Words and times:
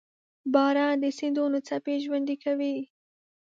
•باران 0.53 0.95
د 1.03 1.05
سیندونو 1.19 1.57
څپې 1.67 1.95
ژوندۍ 2.03 2.35
کوي. 2.43 2.75